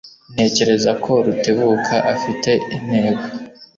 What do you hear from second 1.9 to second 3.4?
afite intego.